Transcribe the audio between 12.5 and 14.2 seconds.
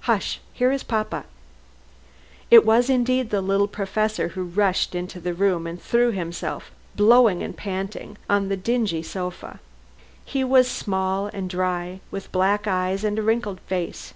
eyes and a wrinkled face.